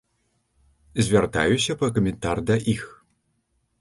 Звяртаюся 1.07 1.77
па 1.81 1.91
каментар 1.99 2.37
да 2.51 2.55
іх. 2.75 2.83